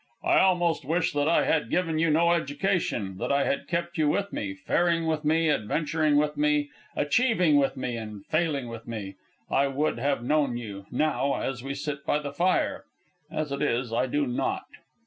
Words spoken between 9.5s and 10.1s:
I would